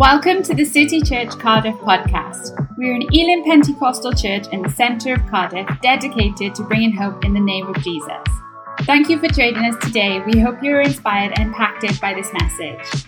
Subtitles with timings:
[0.00, 2.56] Welcome to the City Church Cardiff podcast.
[2.78, 7.34] We're an Elim Pentecostal church in the centre of Cardiff dedicated to bringing hope in
[7.34, 8.24] the name of Jesus.
[8.84, 10.20] Thank you for joining us today.
[10.20, 13.04] We hope you're inspired and impacted by this message.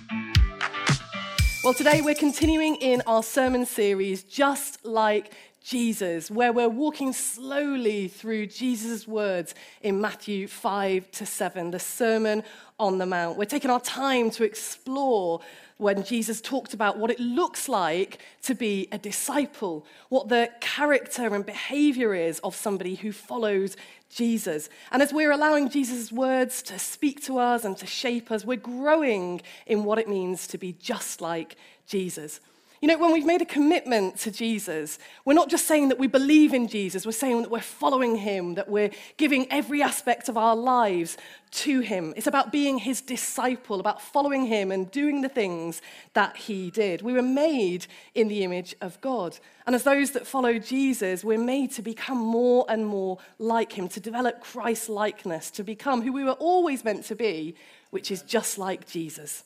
[1.64, 5.32] Well, today we're continuing in our sermon series, Just Like
[5.64, 12.42] Jesus, where we're walking slowly through Jesus' words in Matthew 5 to 7, the Sermon
[12.78, 13.38] on the Mount.
[13.38, 15.40] We're taking our time to explore
[15.82, 21.34] when Jesus talked about what it looks like to be a disciple, what the character
[21.34, 23.76] and behavior is of somebody who follows
[24.08, 24.68] Jesus.
[24.92, 28.56] And as we're allowing Jesus' words to speak to us and to shape us, we're
[28.56, 31.56] growing in what it means to be just like
[31.86, 32.40] Jesus.
[32.82, 36.08] You know, when we've made a commitment to Jesus, we're not just saying that we
[36.08, 40.36] believe in Jesus, we're saying that we're following him, that we're giving every aspect of
[40.36, 41.16] our lives
[41.52, 42.12] to him.
[42.16, 45.80] It's about being his disciple, about following him and doing the things
[46.14, 47.02] that he did.
[47.02, 49.38] We were made in the image of God.
[49.64, 53.86] And as those that follow Jesus, we're made to become more and more like him,
[53.90, 57.54] to develop Christ likeness, to become who we were always meant to be,
[57.90, 59.44] which is just like Jesus.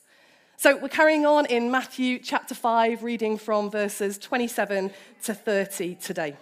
[0.59, 4.89] So we're carrying on in Matthew chapter 5, reading from verses 27
[5.25, 6.35] to 30 today.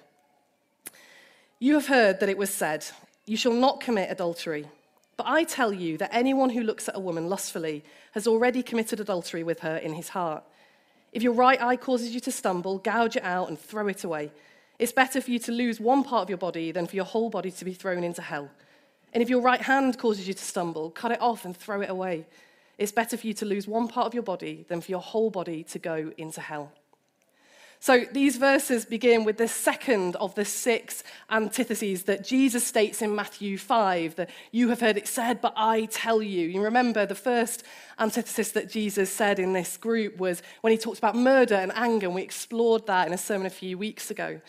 [1.59, 2.85] You have heard that it was said,
[3.25, 4.67] You shall not commit adultery.
[5.17, 9.01] But I tell you that anyone who looks at a woman lustfully has already committed
[9.01, 10.45] adultery with her in his heart.
[11.11, 14.31] If your right eye causes you to stumble, gouge it out and throw it away.
[14.79, 17.29] It's better for you to lose one part of your body than for your whole
[17.29, 18.49] body to be thrown into hell.
[19.11, 21.89] And if your right hand causes you to stumble, cut it off and throw it
[21.89, 22.25] away.
[22.77, 25.29] It's better for you to lose one part of your body than for your whole
[25.29, 26.71] body to go into hell.
[27.79, 33.13] So these verses begin with the second of the six antitheses that Jesus states in
[33.13, 36.47] Matthew 5 that you have heard it said, but I tell you.
[36.47, 37.63] You remember the first
[37.99, 42.07] antithesis that Jesus said in this group was when he talked about murder and anger,
[42.07, 44.41] and we explored that in a sermon a few weeks ago.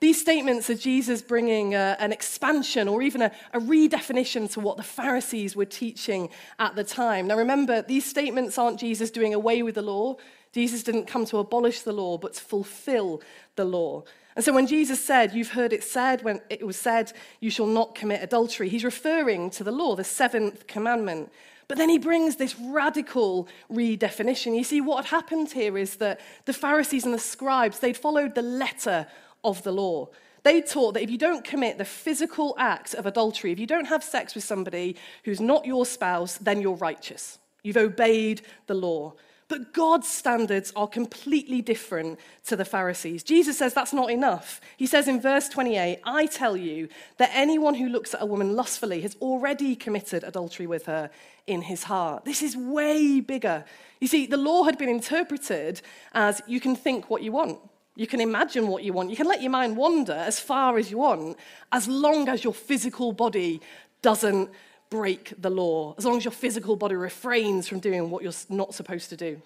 [0.00, 4.60] These statements are Jesus bringing a, uh, an expansion or even a, a redefinition to
[4.60, 7.26] what the Pharisees were teaching at the time.
[7.26, 10.16] Now, remember, these statements aren't Jesus doing away with the law.
[10.52, 13.20] Jesus didn't come to abolish the law, but to fulfill
[13.56, 14.04] the law.
[14.36, 17.66] And so when Jesus said, You've heard it said, when it was said, You shall
[17.66, 21.30] not commit adultery, he's referring to the law, the seventh commandment.
[21.68, 24.56] But then he brings this radical redefinition.
[24.56, 28.34] You see, what had happened here is that the Pharisees and the scribes, they'd followed
[28.34, 29.06] the letter
[29.44, 30.08] of the law.
[30.42, 33.86] They taught that if you don't commit the physical act of adultery, if you don't
[33.86, 37.38] have sex with somebody who's not your spouse, then you're righteous.
[37.62, 39.14] You've obeyed the law.
[39.48, 43.24] But God's standards are completely different to the Pharisees.
[43.24, 44.60] Jesus says that's not enough.
[44.76, 48.54] He says in verse 28 I tell you that anyone who looks at a woman
[48.54, 51.10] lustfully has already committed adultery with her
[51.48, 52.24] in his heart.
[52.24, 53.64] This is way bigger.
[54.00, 57.58] You see, the law had been interpreted as you can think what you want.
[57.96, 59.10] You can imagine what you want.
[59.10, 61.36] You can let your mind wander as far as you want,
[61.72, 63.60] as long as your physical body
[64.02, 64.50] doesn't
[64.90, 68.74] break the law, as long as your physical body refrains from doing what you're not
[68.74, 69.40] supposed to do.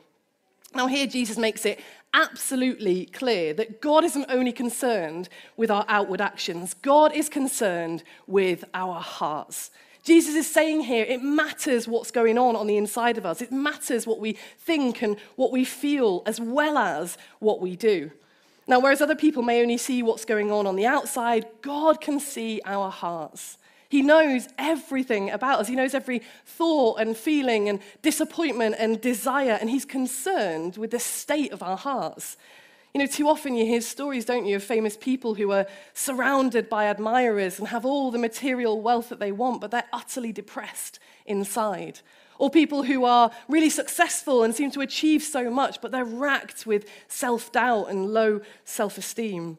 [0.75, 1.81] Now, here Jesus makes it
[2.13, 8.65] absolutely clear that God isn't only concerned with our outward actions, God is concerned with
[8.75, 9.71] our hearts.
[10.03, 13.41] Jesus is saying here it matters what's going on on the inside of us.
[13.41, 18.11] It matters what we think and what we feel, as well as what we do.
[18.67, 22.19] Now, whereas other people may only see what's going on on the outside, God can
[22.19, 23.59] see our hearts.
[23.89, 25.69] He knows everything about us.
[25.69, 30.99] He knows every thought and feeling and disappointment and desire, and He's concerned with the
[30.99, 32.37] state of our hearts.
[32.95, 36.69] You know, too often you hear stories, don't you, of famous people who are surrounded
[36.69, 41.01] by admirers and have all the material wealth that they want, but they're utterly depressed
[41.27, 42.01] inside.
[42.39, 46.67] Or people who are really successful and seem to achieve so much, but they're racked
[46.67, 49.59] with self doubt and low self esteem.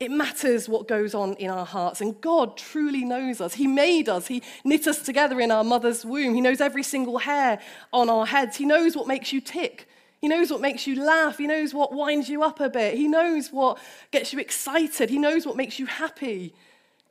[0.00, 3.54] It matters what goes on in our hearts, and God truly knows us.
[3.54, 6.34] He made us, He knit us together in our mother's womb.
[6.34, 7.60] He knows every single hair
[7.92, 8.56] on our heads.
[8.56, 9.88] He knows what makes you tick.
[10.20, 11.38] He knows what makes you laugh.
[11.38, 12.94] He knows what winds you up a bit.
[12.94, 13.78] He knows what
[14.10, 15.10] gets you excited.
[15.10, 16.54] He knows what makes you happy.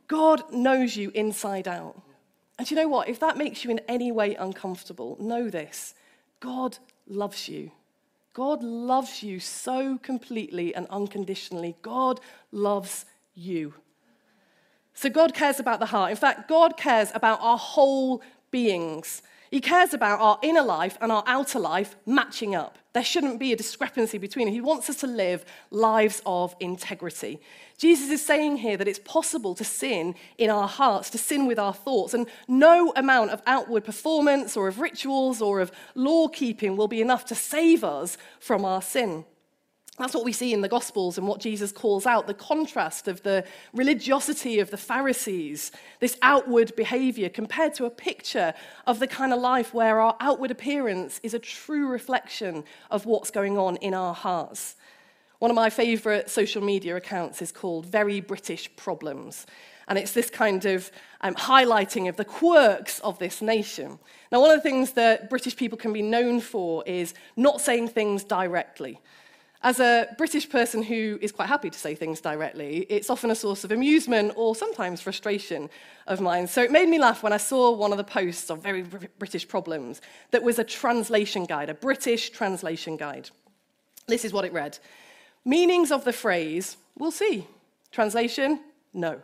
[0.07, 2.01] God knows you inside out.
[2.57, 3.09] And you know what?
[3.09, 5.95] If that makes you in any way uncomfortable, know this
[6.39, 6.77] God
[7.07, 7.71] loves you.
[8.33, 11.75] God loves you so completely and unconditionally.
[11.81, 12.19] God
[12.51, 13.05] loves
[13.35, 13.75] you.
[14.95, 16.11] So God cares about the heart.
[16.11, 18.21] In fact, God cares about our whole
[18.51, 19.21] beings.
[19.51, 22.77] He cares about our inner life and our outer life matching up.
[22.93, 24.47] There shouldn't be a discrepancy between.
[24.47, 27.39] He wants us to live lives of integrity.
[27.77, 31.57] Jesus is saying here that it's possible to sin in our hearts, to sin with
[31.57, 36.77] our thoughts, and no amount of outward performance or of rituals or of law keeping
[36.77, 39.25] will be enough to save us from our sin.
[39.99, 43.21] That's what we see in the Gospels and what Jesus calls out the contrast of
[43.21, 48.55] the religiosity of the Pharisees, this outward behavior, compared to a picture
[48.87, 53.29] of the kind of life where our outward appearance is a true reflection of what's
[53.29, 54.77] going on in our hearts.
[55.37, 59.45] One of my favorite social media accounts is called Very British Problems.
[59.87, 60.89] And it's this kind of
[61.21, 63.99] um, highlighting of the quirks of this nation.
[64.31, 67.89] Now, one of the things that British people can be known for is not saying
[67.89, 68.99] things directly.
[69.65, 73.35] As a British person who is quite happy to say things directly, it's often a
[73.35, 75.69] source of amusement or sometimes frustration
[76.05, 76.47] of mine.
[76.47, 78.83] So it made me laugh when I saw one of the posts of Very
[79.19, 80.01] British Problems
[80.31, 83.29] that was a translation guide, a British translation guide.
[84.05, 84.77] This is what it read
[85.45, 87.47] Meanings of the phrase, we'll see.
[87.89, 88.59] Translation,
[88.93, 89.21] no.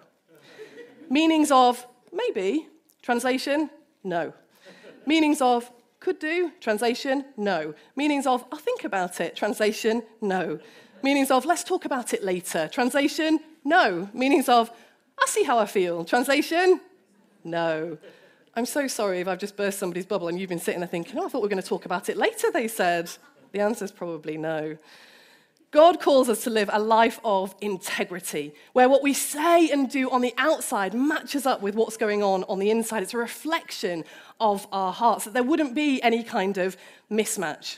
[1.09, 2.67] Meanings of maybe.
[3.01, 3.69] Translation,
[4.05, 4.33] no.
[5.05, 5.69] Meanings of
[5.99, 6.51] could do.
[6.59, 7.73] Translation, no.
[7.95, 9.35] Meanings of, I'll think about it.
[9.35, 10.59] Translation, no.
[11.03, 12.67] Meanings of, let's talk about it later.
[12.67, 14.09] Translation, no.
[14.13, 14.71] Meanings of,
[15.19, 16.05] I'll see how I feel.
[16.05, 16.81] Translation,
[17.43, 17.97] no.
[18.55, 21.17] I'm so sorry if I've just burst somebody's bubble and you've been sitting there thinking,
[21.19, 23.09] oh, I thought we were going to talk about it later, they said.
[23.51, 24.77] The answer is probably no.
[25.71, 30.09] God calls us to live a life of integrity, where what we say and do
[30.09, 33.03] on the outside matches up with what's going on on the inside.
[33.03, 34.03] It's a reflection
[34.39, 36.75] of our hearts, that there wouldn't be any kind of
[37.11, 37.77] mismatch.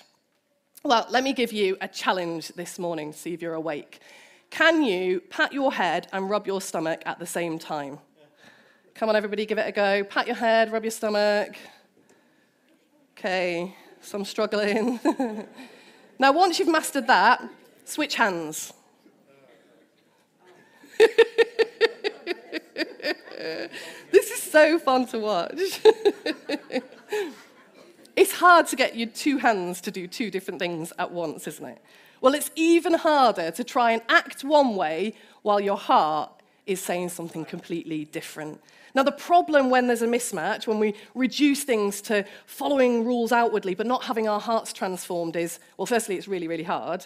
[0.84, 4.00] Well, let me give you a challenge this morning, see if you're awake.
[4.50, 8.00] Can you pat your head and rub your stomach at the same time?
[8.96, 10.04] Come on, everybody, give it a go.
[10.06, 11.58] Pat your head, rub your stomach.
[13.18, 15.00] Okay, some struggling.
[16.20, 17.42] now, once you've mastered that,
[17.92, 18.72] Switch hands.
[24.12, 25.52] this is so fun to watch.
[28.16, 31.66] it's hard to get your two hands to do two different things at once, isn't
[31.66, 31.82] it?
[32.22, 36.32] Well, it's even harder to try and act one way while your heart
[36.66, 38.62] is saying something completely different.
[38.96, 43.76] Now, the problem when there's a mismatch, when we reduce things to following rules outwardly
[43.76, 47.06] but not having our hearts transformed, is well, firstly, it's really, really hard.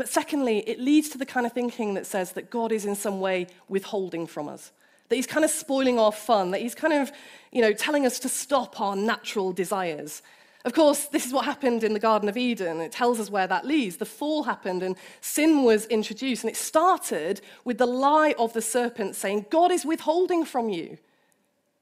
[0.00, 2.94] But secondly, it leads to the kind of thinking that says that God is in
[2.94, 4.72] some way withholding from us,
[5.10, 7.12] that he's kind of spoiling our fun, that he's kind of,
[7.52, 10.22] you know, telling us to stop our natural desires.
[10.64, 12.80] Of course, this is what happened in the Garden of Eden.
[12.80, 13.98] It tells us where that leads.
[13.98, 16.44] The fall happened and sin was introduced.
[16.44, 20.96] And it started with the lie of the serpent saying, God is withholding from you.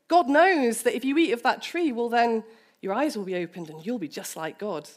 [0.08, 2.42] God knows that if you eat of that tree, well, then
[2.82, 4.88] your eyes will be opened and you'll be just like God.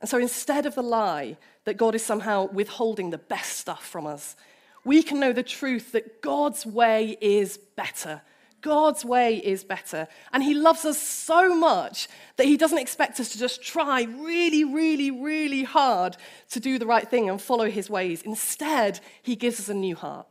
[0.00, 4.06] And so instead of the lie that God is somehow withholding the best stuff from
[4.06, 4.36] us,
[4.84, 8.22] we can know the truth that God's way is better.
[8.60, 10.08] God's way is better.
[10.32, 14.64] And He loves us so much that He doesn't expect us to just try really,
[14.64, 16.16] really, really hard
[16.50, 18.22] to do the right thing and follow His ways.
[18.22, 20.26] Instead, He gives us a new heart.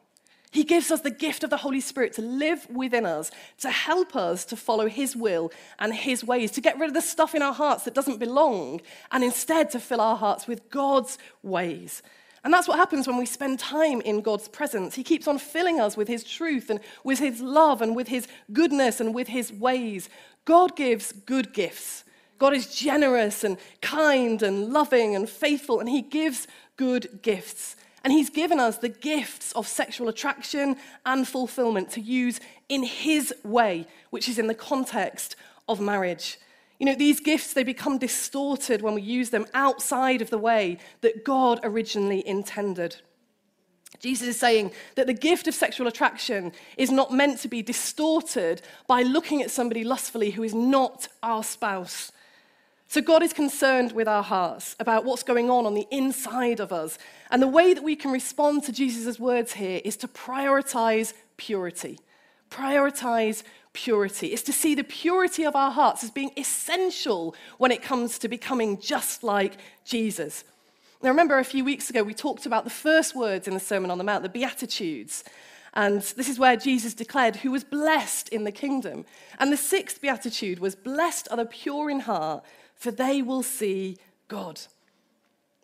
[0.57, 4.15] He gives us the gift of the Holy Spirit to live within us, to help
[4.15, 7.43] us to follow His will and His ways, to get rid of the stuff in
[7.43, 8.81] our hearts that doesn't belong,
[9.11, 12.01] and instead to fill our hearts with God's ways.
[12.43, 14.95] And that's what happens when we spend time in God's presence.
[14.95, 18.27] He keeps on filling us with His truth and with His love and with His
[18.51, 20.09] goodness and with His ways.
[20.45, 22.03] God gives good gifts.
[22.39, 26.47] God is generous and kind and loving and faithful, and He gives
[26.77, 27.75] good gifts.
[28.07, 33.35] And he's given us the gifts of sexual attraction and fulfillment to use in his
[33.43, 35.35] way, which is in the context
[35.67, 36.39] of marriage.
[36.79, 40.77] You know, these gifts, they become distorted when we use them outside of the way
[41.01, 42.95] that God originally intended.
[43.99, 48.61] Jesus is saying that the gift of sexual attraction is not meant to be distorted
[48.87, 52.13] by looking at somebody lustfully who is not our spouse.
[52.89, 56.71] So, God is concerned with our hearts about what's going on on the inside of
[56.71, 56.97] us.
[57.29, 61.99] And the way that we can respond to Jesus' words here is to prioritize purity.
[62.49, 64.27] Prioritize purity.
[64.27, 68.29] It's to see the purity of our hearts as being essential when it comes to
[68.29, 70.45] becoming just like Jesus.
[71.03, 73.91] Now, remember a few weeks ago, we talked about the first words in the Sermon
[73.91, 75.25] on the Mount, the Beatitudes.
[75.73, 79.05] And this is where Jesus declared who was blessed in the kingdom.
[79.37, 82.43] And the sixth beatitude was Blessed are the pure in heart,
[82.77, 84.61] for they will see God.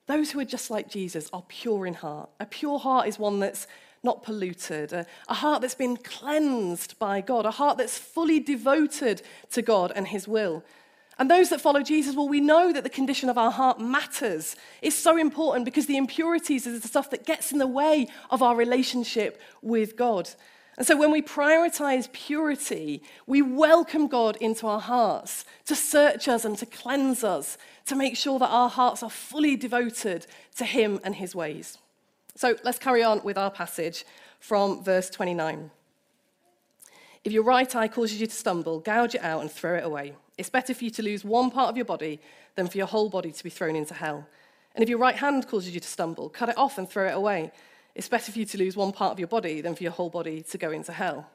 [0.06, 2.30] Those who are just like Jesus are pure in heart.
[2.40, 3.68] A pure heart is one that's
[4.04, 9.22] not polluted, a, a, heart that's been cleansed by God, a heart that's fully devoted
[9.52, 10.64] to God and His will.
[11.18, 14.56] And those that follow Jesus, well, we know that the condition of our heart matters.
[14.82, 18.42] It's so important because the impurities is the stuff that gets in the way of
[18.42, 20.30] our relationship with God.
[20.78, 26.46] And so when we prioritize purity, we welcome God into our hearts to search us
[26.46, 30.26] and to cleanse us, to make sure that our hearts are fully devoted
[30.58, 31.78] to Him and His ways.
[32.36, 34.04] So let's carry on with our passage
[34.40, 35.70] from verse 29.
[37.24, 40.14] If your right eye causes you to stumble, gouge it out and throw it away.
[40.38, 42.20] It's better for you to lose one part of your body
[42.56, 44.28] than for your whole body to be thrown into hell.
[44.76, 47.14] And if your right hand causes you to stumble, cut it off and throw it
[47.14, 47.52] away.
[47.96, 50.10] It's better for you to lose one part of your body than for your whole
[50.10, 51.30] body to go into hell.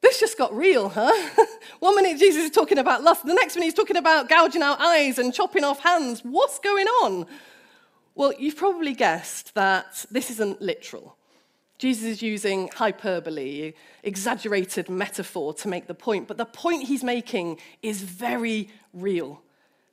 [0.00, 1.12] This just got real, huh?
[1.80, 4.80] one minute Jesus is talking about lust, the next minute he's talking about gouging out
[4.80, 6.20] eyes and chopping off hands.
[6.20, 7.26] What's going on?
[8.14, 11.16] Well, you've probably guessed that this isn't literal.
[11.78, 13.72] Jesus is using hyperbole,
[14.02, 19.40] exaggerated metaphor to make the point, but the point he's making is very real.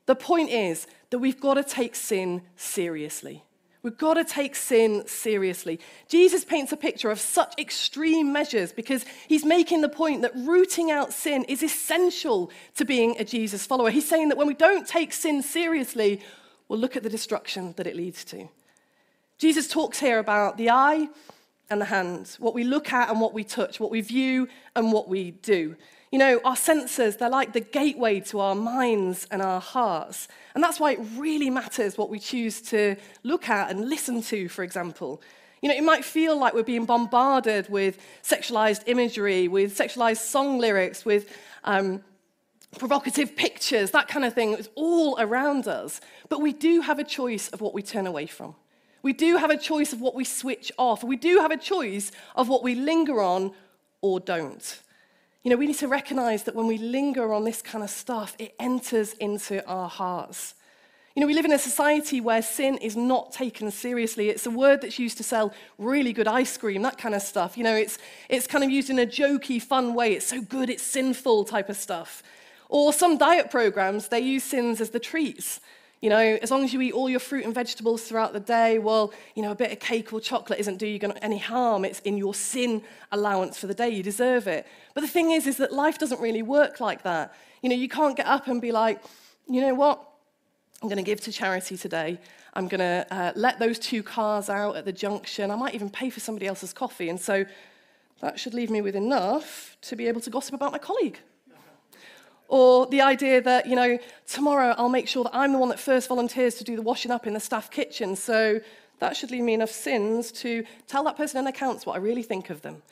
[0.08, 3.44] The point is that we've got to take sin seriously.
[3.86, 5.80] We've got to take sin seriously.
[6.08, 10.90] Jesus paints a picture of such extreme measures because he's making the point that rooting
[10.90, 13.92] out sin is essential to being a Jesus follower.
[13.92, 16.20] He's saying that when we don't take sin seriously,
[16.68, 18.50] we'll look at the destruction that it leads to.
[19.38, 21.08] Jesus talks here about the eye
[21.70, 24.92] and the hand, what we look at and what we touch, what we view and
[24.92, 25.76] what we do.
[26.16, 30.30] You know, our senses, they're like the gateway to our minds and our hearts.
[30.54, 34.48] And that's why it really matters what we choose to look at and listen to,
[34.48, 35.22] for example.
[35.62, 40.58] You know, it might feel like we're being bombarded with sexualized imagery, with sexualized song
[40.58, 42.02] lyrics, with um,
[42.80, 44.54] provocative pictures, that kind of thing.
[44.54, 46.00] It's all around us.
[46.30, 48.56] But we do have a choice of what we turn away from.
[49.04, 51.04] We do have a choice of what we switch off.
[51.04, 53.52] We do have a choice of what we linger on
[54.00, 54.80] or don't.
[55.46, 58.36] You know, we need to recognize that when we linger on this kind of stuff,
[58.40, 60.56] it enters into our hearts.
[61.14, 64.30] You know, we live in a society where sin is not taken seriously.
[64.30, 67.60] It's a word that's used to sell really good ice cream, that kind of stuff.
[67.60, 70.14] You know, it's, it's kind of used in a jokey, fun way.
[70.14, 72.24] It's so good, it's sinful type of stuff.
[72.68, 75.60] Or some diet programs, they use sins as the treats.
[76.02, 78.78] You know, as long as you eat all your fruit and vegetables throughout the day,
[78.80, 81.86] well, you know, a bit of cake or chocolate isn't doing you any harm.
[81.86, 83.90] It's in your sin allowance for the day.
[83.90, 84.68] You deserve it.
[84.94, 87.34] But the thing is, is that life doesn't really work like that.
[87.62, 89.02] You know, you can't get up and be like,
[89.48, 90.06] you know what?
[90.82, 92.20] I'm going to give to charity today.
[92.54, 95.50] I'm going to uh, let those two cars out at the junction.
[95.50, 97.10] I might even pay for somebody else's coffee.
[97.10, 97.46] And so
[98.22, 101.20] that should leave me with enough to be able to gossip about my colleague.
[102.48, 103.98] Or the idea that, you know,
[104.28, 107.12] tomorrow I'll make sure that I'm the one that first volunteers to do the washing
[107.12, 108.16] up in the staff kitchen.
[108.16, 108.62] So
[109.00, 112.24] that should leave me enough sins to tell that person in accounts what I really
[112.24, 112.84] think of them.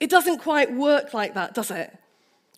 [0.00, 1.96] It doesn't quite work like that, does it?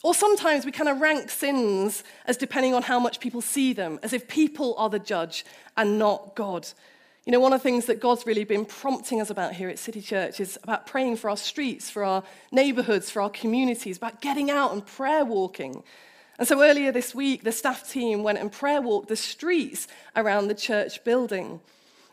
[0.03, 3.99] Or sometimes we kind of rank sins as depending on how much people see them,
[4.03, 5.45] as if people are the judge
[5.77, 6.69] and not God.
[7.25, 9.79] You know, one of the things that God's really been prompting us about here at
[9.79, 14.21] City Church is about praying for our streets, for our neighborhoods, for our communities, about
[14.21, 15.83] getting out and prayer walking.
[16.39, 20.47] And so earlier this week, the staff team went and prayer walked the streets around
[20.47, 21.61] the church building.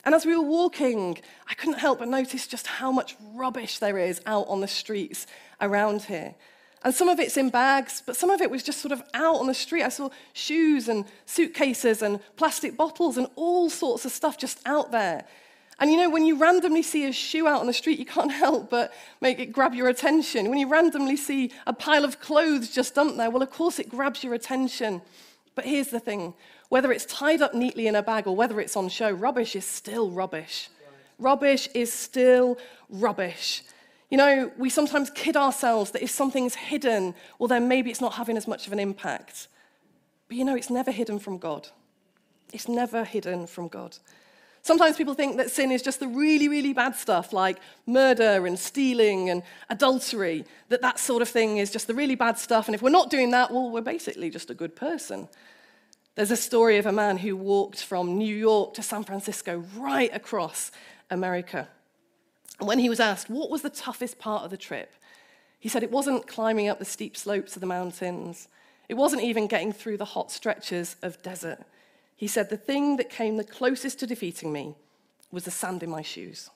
[0.03, 3.97] And as we were walking, I couldn't help but notice just how much rubbish there
[3.97, 5.27] is out on the streets
[5.61, 6.35] around here.
[6.83, 9.37] And some of it's in bags, but some of it was just sort of out
[9.37, 9.81] on the street.
[9.83, 14.91] I saw shoes and suitcases and plastic bottles and all sorts of stuff just out
[14.91, 15.25] there.
[15.79, 18.31] And you know, when you randomly see a shoe out on the street, you can't
[18.45, 20.49] help but make it grab your attention.
[20.49, 23.89] When you randomly see a pile of clothes just dumped there, well, of course it
[23.89, 25.01] grabs your attention.
[25.55, 26.33] But here's the thing
[26.69, 29.65] whether it's tied up neatly in a bag or whether it's on show, rubbish is
[29.65, 30.69] still rubbish.
[31.19, 32.57] Rubbish is still
[32.89, 33.63] rubbish.
[34.09, 38.13] You know, we sometimes kid ourselves that if something's hidden, well, then maybe it's not
[38.13, 39.47] having as much of an impact.
[40.27, 41.69] But you know, it's never hidden from God.
[42.53, 43.97] It's never hidden from God.
[44.65, 48.57] Sometimes people think that sin is just the really, really bad stuff like murder and
[48.57, 52.67] stealing and adultery, that that sort of thing is just the really bad stuff.
[52.67, 55.29] And if we're not doing that, well, we're basically just a good person.
[56.15, 60.09] There's a story of a man who walked from New York to San Francisco right
[60.11, 60.71] across
[61.11, 61.67] America.
[62.57, 64.91] And when he was asked, what was the toughest part of the trip?
[65.59, 68.47] He said it wasn't climbing up the steep slopes of the mountains.
[68.89, 71.63] It wasn't even getting through the hot stretches of desert.
[72.15, 74.75] He said, The thing that came the closest to defeating me
[75.31, 76.49] was the sand in my shoes.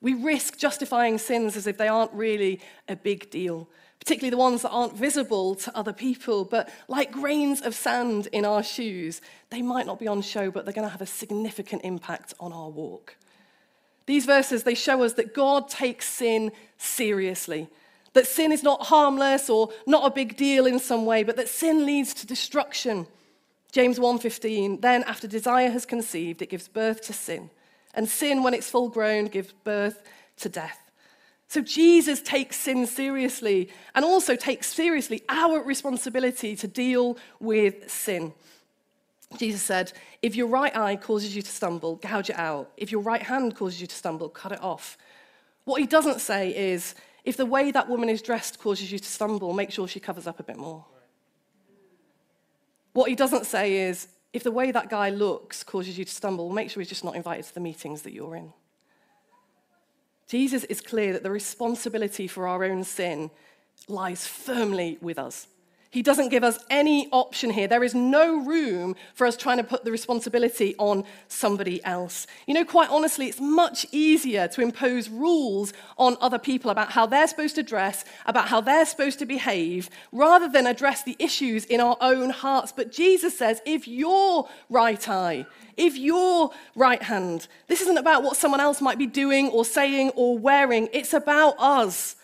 [0.00, 4.62] We risk justifying sins as if they aren't really a big deal, particularly the ones
[4.62, 6.44] that aren't visible to other people.
[6.44, 10.64] But like grains of sand in our shoes, they might not be on show, but
[10.64, 13.16] they're going to have a significant impact on our walk.
[14.04, 17.68] These verses, they show us that God takes sin seriously.
[18.12, 21.48] That sin is not harmless or not a big deal in some way, but that
[21.48, 23.06] sin leads to destruction.
[23.76, 27.50] James 1:15 Then after desire has conceived it gives birth to sin
[27.92, 30.02] and sin when it's full grown gives birth
[30.38, 30.90] to death.
[31.48, 38.32] So Jesus takes sin seriously and also takes seriously our responsibility to deal with sin.
[39.36, 39.92] Jesus said,
[40.22, 42.72] If your right eye causes you to stumble, gouge it out.
[42.78, 44.96] If your right hand causes you to stumble, cut it off.
[45.66, 46.94] What he doesn't say is,
[47.26, 50.26] if the way that woman is dressed causes you to stumble, make sure she covers
[50.26, 50.86] up a bit more.
[52.96, 56.48] What he doesn't say is, if the way that guy looks causes you to stumble,
[56.48, 58.54] make sure he's just not invited to the meetings that you're in.
[60.26, 63.30] Jesus is clear that the responsibility for our own sin
[63.86, 65.46] lies firmly with us.
[65.96, 67.66] He doesn't give us any option here.
[67.66, 72.26] There is no room for us trying to put the responsibility on somebody else.
[72.46, 77.06] You know, quite honestly, it's much easier to impose rules on other people about how
[77.06, 81.64] they're supposed to dress, about how they're supposed to behave, rather than address the issues
[81.64, 82.72] in our own hearts.
[82.72, 85.46] But Jesus says, if your right eye,
[85.78, 90.10] if your right hand, this isn't about what someone else might be doing or saying
[90.10, 92.16] or wearing, it's about us.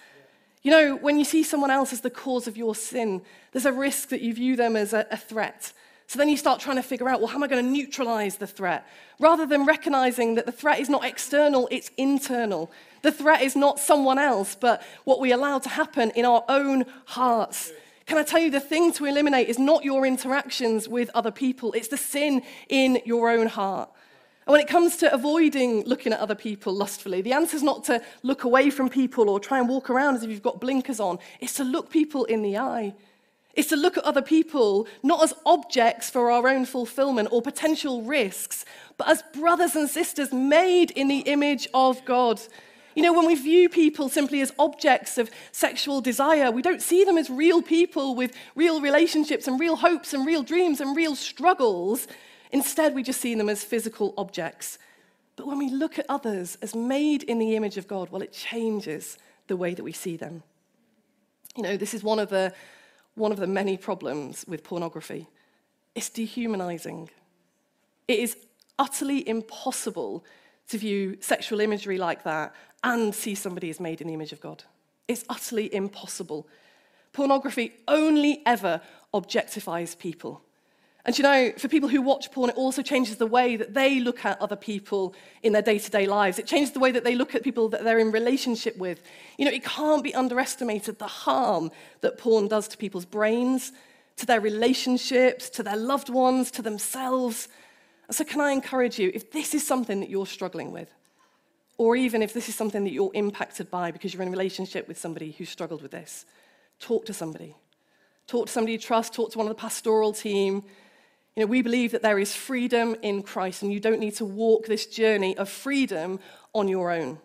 [0.62, 3.72] You know, when you see someone else as the cause of your sin, there's a
[3.72, 5.72] risk that you view them as a, a threat.
[6.06, 8.36] So then you start trying to figure out, well, how am I going to neutralize
[8.36, 8.86] the threat?
[9.18, 12.70] Rather than recognizing that the threat is not external, it's internal.
[13.02, 16.84] The threat is not someone else, but what we allow to happen in our own
[17.06, 17.72] hearts.
[18.06, 21.72] Can I tell you, the thing to eliminate is not your interactions with other people,
[21.72, 23.90] it's the sin in your own heart.
[24.46, 27.84] And when it comes to avoiding looking at other people lustfully, the answer is not
[27.84, 30.98] to look away from people or try and walk around as if you've got blinkers
[30.98, 31.18] on.
[31.40, 32.94] It's to look people in the eye.
[33.54, 38.02] It's to look at other people not as objects for our own fulfillment or potential
[38.02, 38.64] risks,
[38.96, 42.40] but as brothers and sisters made in the image of God.
[42.94, 47.04] You know, when we view people simply as objects of sexual desire, we don't see
[47.04, 51.14] them as real people with real relationships and real hopes and real dreams and real
[51.14, 52.06] struggles.
[52.52, 54.78] Instead, we just see them as physical objects.
[55.36, 58.32] But when we look at others as made in the image of God, well, it
[58.32, 60.42] changes the way that we see them.
[61.56, 62.52] You know, this is one of the,
[63.14, 65.28] one of the many problems with pornography.
[65.94, 67.10] It's dehumanizing.
[68.08, 68.36] It is
[68.78, 70.24] utterly impossible
[70.68, 74.40] to view sexual imagery like that and see somebody as made in the image of
[74.40, 74.64] God.
[75.08, 76.46] It's utterly impossible.
[77.12, 78.80] Pornography only ever
[79.12, 80.42] objectifies people.
[81.04, 83.98] And you know, for people who watch porn, it also changes the way that they
[83.98, 86.38] look at other people in their day to day lives.
[86.38, 89.02] It changes the way that they look at people that they're in relationship with.
[89.36, 93.72] You know, it can't be underestimated the harm that porn does to people's brains,
[94.16, 97.48] to their relationships, to their loved ones, to themselves.
[98.12, 100.92] So, can I encourage you, if this is something that you're struggling with,
[101.78, 104.86] or even if this is something that you're impacted by because you're in a relationship
[104.86, 106.26] with somebody who struggled with this,
[106.78, 107.56] talk to somebody.
[108.28, 110.62] Talk to somebody you trust, talk to one of the pastoral team
[111.34, 114.24] you know, we believe that there is freedom in Christ, and you don't need to
[114.24, 116.20] walk this journey of freedom
[116.54, 117.18] on your own.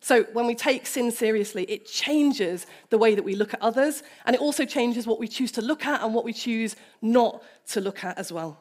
[0.00, 4.02] So, when we take sin seriously, it changes the way that we look at others,
[4.26, 7.42] and it also changes what we choose to look at and what we choose not
[7.68, 8.60] to look at as well.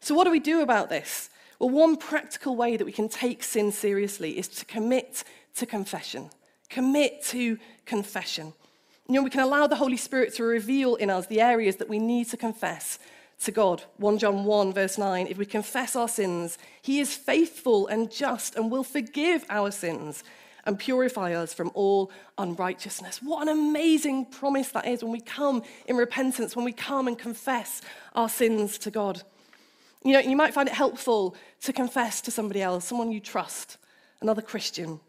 [0.00, 1.28] So, what do we do about this?
[1.58, 5.24] Well, one practical way that we can take sin seriously is to commit
[5.56, 6.30] to confession.
[6.70, 8.54] Commit to confession.
[9.06, 11.88] You know, we can allow the Holy Spirit to reveal in us the areas that
[11.90, 12.98] we need to confess
[13.44, 13.84] to God.
[13.98, 18.56] 1 John 1, verse 9 If we confess our sins, he is faithful and just
[18.56, 20.24] and will forgive our sins
[20.64, 23.22] and purify us from all unrighteousness.
[23.22, 27.18] What an amazing promise that is when we come in repentance, when we come and
[27.18, 27.80] confess
[28.14, 29.22] our sins to God.
[30.04, 33.78] You know, you might find it helpful to confess to somebody else, someone you trust,
[34.20, 35.00] another Christian.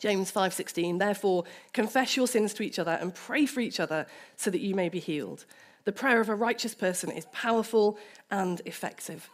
[0.00, 4.50] James 5:16 Therefore confess your sins to each other and pray for each other so
[4.50, 5.44] that you may be healed.
[5.86, 7.96] The prayer of a righteous person is powerful
[8.30, 9.30] and effective.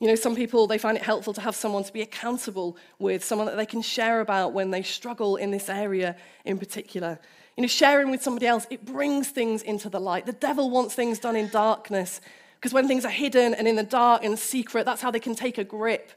[0.00, 3.22] You know, some people, they find it helpful to have someone to be accountable with,
[3.22, 7.18] someone that they can share about when they struggle in this area in particular.
[7.56, 10.24] You know, sharing with somebody else, it brings things into the light.
[10.24, 12.22] The devil wants things done in darkness
[12.54, 15.34] because when things are hidden and in the dark and secret, that's how they can
[15.34, 16.12] take a grip.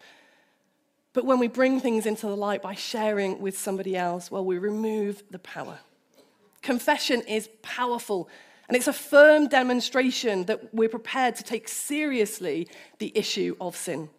[1.11, 4.59] But when we bring things into the light by sharing with somebody else, well, we
[4.59, 5.79] remove the power.
[6.61, 8.29] Confession is powerful
[8.71, 14.09] and it's a firm demonstration that we're prepared to take seriously the issue of sin.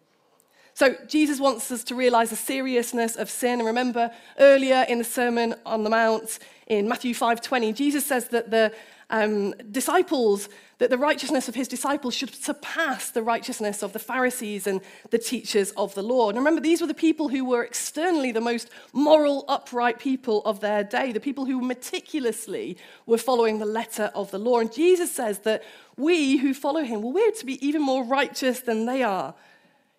[0.75, 3.53] So, Jesus wants us to realize the seriousness of sin.
[3.59, 6.37] And remember, earlier in the Sermon on the Mount
[6.67, 8.71] in Matthew 5:20, Jesus says that the
[9.09, 10.49] um, disciples,
[10.83, 15.17] that the righteousness of his disciples should surpass the righteousness of the Pharisees and the
[15.17, 16.27] teachers of the law.
[16.27, 20.59] And remember, these were the people who were externally the most moral, upright people of
[20.59, 24.59] their day, the people who meticulously were following the letter of the law.
[24.59, 25.63] And Jesus says that
[25.95, 29.35] we who follow him, well, we're to be even more righteous than they are.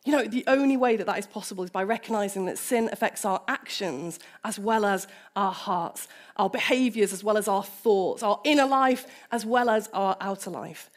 [0.04, 3.24] You know, the only way that that is possible is by recognizing that sin affects
[3.24, 8.38] our actions as well as our hearts, our behaviors as well as our thoughts, our
[8.44, 10.90] inner life as well as our outer life.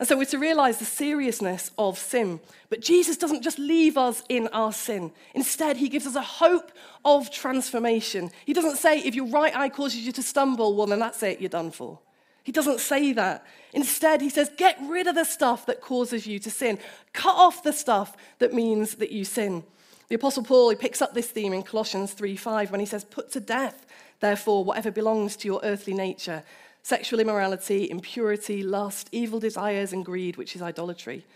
[0.00, 2.40] And so we're to realize the seriousness of sin.
[2.68, 5.12] But Jesus doesn't just leave us in our sin.
[5.34, 6.70] Instead, he gives us a hope
[7.04, 8.30] of transformation.
[8.44, 11.40] He doesn't say, if your right eye causes you to stumble, well, then that's it,
[11.40, 11.98] you're done for.
[12.48, 13.44] He doesn't say that.
[13.74, 16.78] Instead, he says, get rid of the stuff that causes you to sin.
[17.12, 19.64] Cut off the stuff that means that you sin.
[20.08, 23.30] The Apostle Paul, he picks up this theme in Colossians 3:5 when he says, Put
[23.32, 23.84] to death,
[24.20, 26.42] therefore, whatever belongs to your earthly nature
[26.82, 31.26] sexual immorality, impurity, lust, evil desires, and greed, which is idolatry.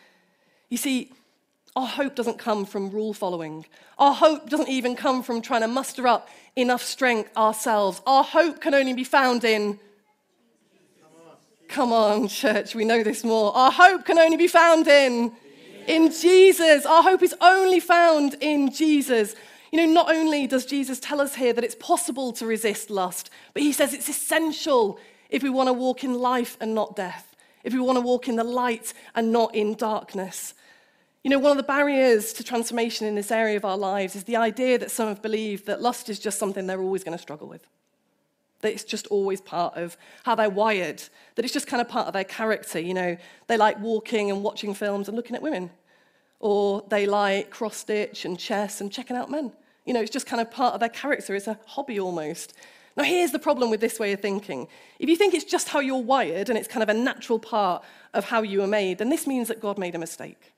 [0.70, 1.12] You see,
[1.76, 3.66] our hope doesn't come from rule following.
[3.98, 8.00] Our hope doesn't even come from trying to muster up enough strength ourselves.
[8.06, 9.78] Our hope can only be found in
[11.72, 13.56] Come on, church, we know this more.
[13.56, 15.32] Our hope can only be found in
[15.86, 16.84] in Jesus.
[16.84, 19.34] Our hope is only found in Jesus.
[19.70, 23.30] You know, not only does Jesus tell us here that it's possible to resist lust,
[23.54, 24.98] but he says it's essential
[25.30, 28.28] if we want to walk in life and not death, if we want to walk
[28.28, 30.52] in the light and not in darkness.
[31.24, 34.24] You know, one of the barriers to transformation in this area of our lives is
[34.24, 37.22] the idea that some have believed that lust is just something they're always going to
[37.22, 37.66] struggle with
[38.62, 41.02] that it's just always part of how they're wired,
[41.34, 42.80] that it's just kind of part of their character.
[42.80, 45.70] You know, they like walking and watching films and looking at women,
[46.40, 49.52] or they like cross stitch and chess and checking out men.
[49.84, 52.54] You know, it's just kind of part of their character, it's a hobby almost.
[52.96, 54.68] Now, here's the problem with this way of thinking.
[54.98, 57.82] If you think it's just how you're wired and it's kind of a natural part
[58.12, 60.51] of how you were made, then this means that God made a mistake.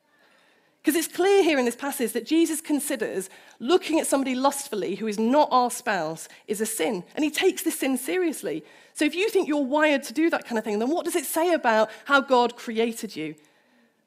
[0.84, 5.06] Because it's clear here in this passage that Jesus considers looking at somebody lustfully who
[5.06, 8.62] is not our spouse is a sin, and he takes this sin seriously.
[8.92, 11.16] So if you think you're wired to do that kind of thing, then what does
[11.16, 13.34] it say about how God created you?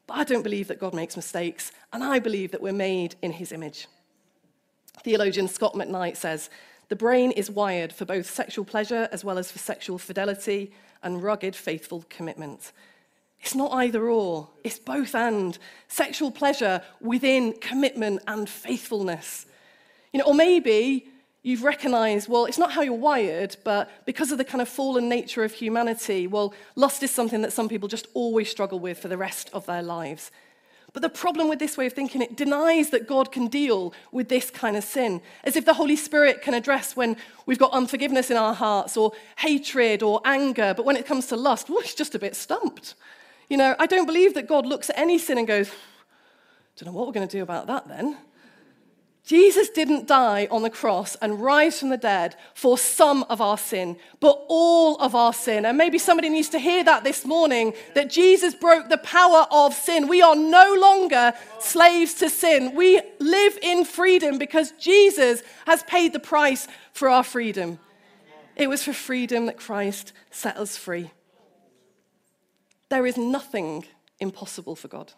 [0.06, 3.32] But I don't believe that God makes mistakes, and I believe that we're made in
[3.32, 3.88] his image.
[5.02, 6.48] Theologian Scot McKnight says
[6.90, 10.70] the brain is wired for both sexual pleasure as well as for sexual fidelity
[11.02, 12.70] and rugged, faithful commitment.
[13.40, 15.58] It's not either or, it's both and.
[15.88, 19.46] Sexual pleasure within commitment and faithfulness.
[20.12, 21.08] You know, or maybe
[21.42, 25.08] you've recognized, well, it's not how you're wired, but because of the kind of fallen
[25.08, 29.08] nature of humanity, well, lust is something that some people just always struggle with for
[29.08, 30.30] the rest of their lives.
[30.92, 34.28] But the problem with this way of thinking, it denies that God can deal with
[34.28, 38.30] this kind of sin, as if the Holy Spirit can address when we've got unforgiveness
[38.30, 40.74] in our hearts or hatred or anger.
[40.74, 42.94] But when it comes to lust, well, it's just a bit stumped.
[43.48, 45.70] You know, I don't believe that God looks at any sin and goes,
[46.76, 48.16] don't know what we're going to do about that then.
[49.24, 53.58] Jesus didn't die on the cross and rise from the dead for some of our
[53.58, 55.66] sin, but all of our sin.
[55.66, 59.74] And maybe somebody needs to hear that this morning that Jesus broke the power of
[59.74, 60.08] sin.
[60.08, 62.74] We are no longer slaves to sin.
[62.74, 67.78] We live in freedom because Jesus has paid the price for our freedom.
[68.56, 71.10] It was for freedom that Christ set us free.
[72.88, 73.84] There is nothing
[74.20, 75.12] impossible for God.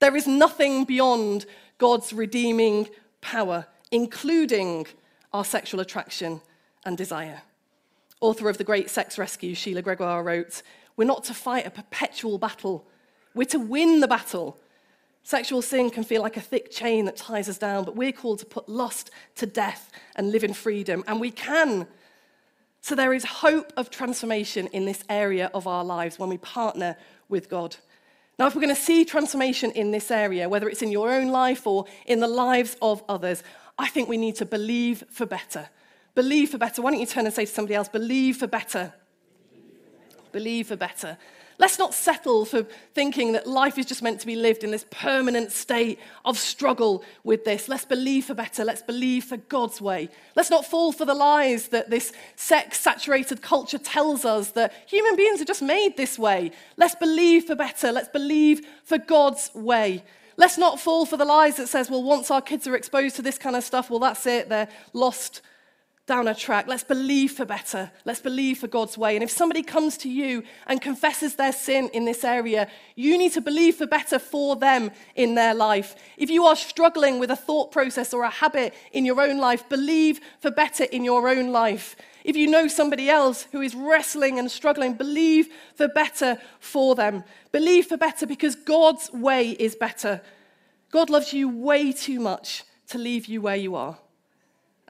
[0.00, 1.46] There is nothing beyond
[1.78, 2.88] God's redeeming
[3.20, 4.86] power, including
[5.32, 6.40] our sexual attraction
[6.84, 7.42] and desire.
[8.20, 10.62] Author of The Great Sex Rescue, Sheila Gregoire wrote
[10.96, 12.86] We're not to fight a perpetual battle,
[13.34, 14.58] we're to win the battle.
[15.24, 18.40] Sexual sin can feel like a thick chain that ties us down, but we're called
[18.40, 21.04] to put lust to death and live in freedom.
[21.06, 21.86] And we can
[22.82, 26.96] so there is hope of transformation in this area of our lives when we partner
[27.28, 27.76] with God.
[28.40, 31.28] Now, if we're going to see transformation in this area, whether it's in your own
[31.28, 33.44] life or in the lives of others,
[33.78, 35.68] I think we need to believe for better.
[36.16, 36.82] Believe for better.
[36.82, 38.92] Why don't you turn and say to somebody else, believe for better?
[40.32, 41.18] Believe for better.
[41.62, 44.84] Let's not settle for thinking that life is just meant to be lived in this
[44.90, 47.68] permanent state of struggle with this.
[47.68, 48.64] Let's believe for better.
[48.64, 50.08] Let's believe for God's way.
[50.34, 55.14] Let's not fall for the lies that this sex saturated culture tells us that human
[55.14, 56.50] beings are just made this way.
[56.76, 57.92] Let's believe for better.
[57.92, 60.02] Let's believe for God's way.
[60.36, 63.22] Let's not fall for the lies that says, well, once our kids are exposed to
[63.22, 65.42] this kind of stuff, well, that's it, they're lost
[66.06, 66.66] down a track.
[66.66, 67.90] Let's believe for better.
[68.04, 69.14] Let's believe for God's way.
[69.14, 73.32] And if somebody comes to you and confesses their sin in this area, you need
[73.34, 75.94] to believe for better for them in their life.
[76.16, 79.68] If you are struggling with a thought process or a habit in your own life,
[79.68, 81.94] believe for better in your own life.
[82.24, 87.22] If you know somebody else who is wrestling and struggling, believe for better for them.
[87.52, 90.20] Believe for better because God's way is better.
[90.90, 93.98] God loves you way too much to leave you where you are.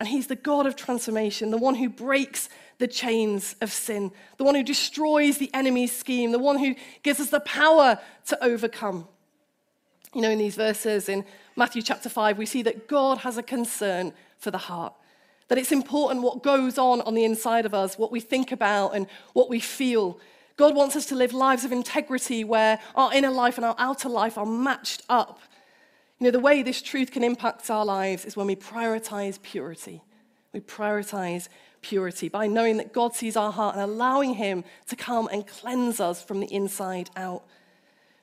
[0.02, 4.42] And He's the God of transformation, the one who breaks the chains of sin, the
[4.42, 9.06] one who destroys the enemy's scheme, the one who gives us the power to overcome.
[10.12, 13.44] You know, in these verses in Matthew chapter 5, we see that God has a
[13.44, 14.92] concern for the heart.
[15.46, 18.96] That it's important what goes on on the inside of us, what we think about
[18.96, 20.18] and what we feel.
[20.56, 24.08] God wants us to live lives of integrity where our inner life and our outer
[24.08, 25.38] life are matched up.
[26.22, 30.04] You know, the way this truth can impact our lives is when we prioritize purity.
[30.52, 31.48] We prioritize
[31.80, 35.98] purity by knowing that God sees our heart and allowing Him to come and cleanse
[35.98, 37.42] us from the inside out.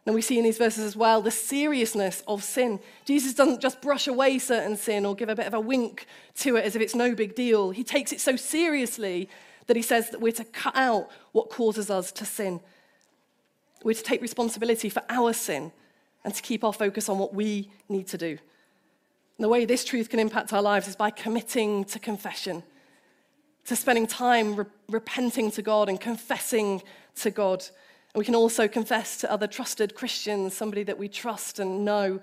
[0.06, 2.80] And we see in these verses as well the seriousness of sin.
[3.04, 6.56] Jesus doesn't just brush away certain sin or give a bit of a wink to
[6.56, 7.72] it as if it's no big deal.
[7.72, 9.28] He takes it so seriously
[9.68, 12.62] that he says that we're to cut out what causes us to sin.
[13.84, 15.74] We're to take responsibility for our sin
[16.24, 18.38] and to keep our focus on what we need to do.
[19.38, 22.62] And the way this truth can impact our lives is by committing to confession,
[23.66, 26.84] to spending time re- repenting to God and confessing
[27.18, 27.64] to God.
[28.14, 32.20] And we can also confess to other trusted Christians, somebody that we trust and know.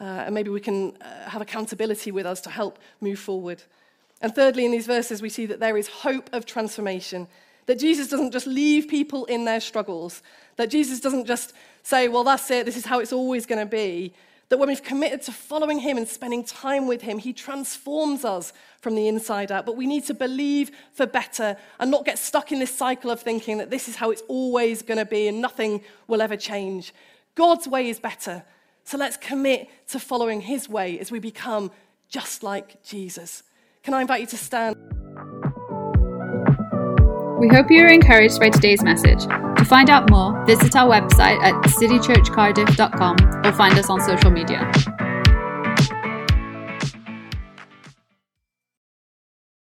[0.00, 3.62] Uh, and maybe we can uh, have accountability with us to help move forward.
[4.20, 7.26] And thirdly, in these verses, we see that there is hope of transformation.
[7.66, 10.22] That Jesus doesn't just leave people in their struggles.
[10.56, 13.70] That Jesus doesn't just say, well, that's it, this is how it's always going to
[13.70, 14.12] be.
[14.50, 18.52] That when we've committed to following Him and spending time with Him, He transforms us
[18.80, 19.64] from the inside out.
[19.64, 23.20] But we need to believe for better and not get stuck in this cycle of
[23.20, 26.92] thinking that this is how it's always going to be and nothing will ever change.
[27.34, 28.44] God's way is better.
[28.84, 31.70] So let's commit to following His way as we become
[32.08, 33.42] just like Jesus.
[33.82, 35.03] Can I invite you to stand?
[37.38, 39.24] We hope you are encouraged by today's message.
[39.24, 44.70] To find out more, visit our website at citychurchcardiff.com or find us on social media.